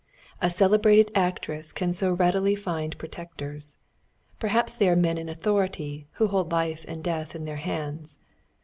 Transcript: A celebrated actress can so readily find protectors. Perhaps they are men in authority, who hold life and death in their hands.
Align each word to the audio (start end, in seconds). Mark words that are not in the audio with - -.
A 0.41 0.49
celebrated 0.49 1.11
actress 1.13 1.71
can 1.71 1.93
so 1.93 2.11
readily 2.11 2.55
find 2.55 2.97
protectors. 2.97 3.77
Perhaps 4.39 4.73
they 4.73 4.89
are 4.89 4.95
men 4.95 5.19
in 5.19 5.29
authority, 5.29 6.07
who 6.13 6.29
hold 6.29 6.51
life 6.51 6.83
and 6.87 7.03
death 7.03 7.35
in 7.35 7.45
their 7.45 7.57
hands. 7.57 8.17